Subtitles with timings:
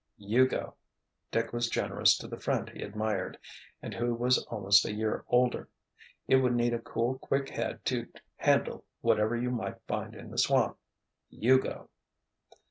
[0.17, 0.77] "You go."
[1.29, 3.37] Dick was generous to the friend he admired,
[3.83, 5.69] and who was almost a year older.
[6.27, 10.39] "It would need a cool, quick head to handle whatever you might find in the
[10.39, 10.79] swamp.
[11.29, 11.89] You go."